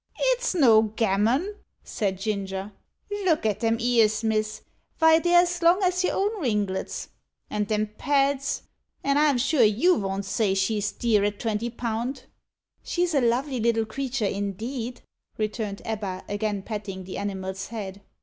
[0.19, 2.71] "It's no gammon," said Ginger.
[3.23, 4.63] "Look at them ears, miss
[4.97, 7.09] vy, they're as long as your own ringlets
[7.51, 8.63] and them pads
[9.03, 12.23] an' I'm sure you von't say she's dear at twenty pound."
[12.81, 15.01] "She's a lovely little creature, indeed,"
[15.37, 18.01] returned Ebba, again patting the animal's head.